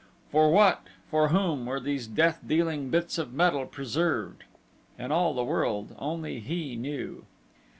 For 0.31 0.49
what, 0.49 0.81
for 1.11 1.27
whom 1.27 1.67
were 1.67 1.79
these 1.79 2.07
death 2.07 2.39
dealing 2.47 2.89
bits 2.89 3.19
of 3.19 3.33
metal 3.33 3.67
preserved? 3.67 4.43
In 4.97 5.11
all 5.11 5.35
the 5.35 5.43
world 5.43 5.95
only 5.99 6.39
he 6.39 6.75
knew. 6.75 7.25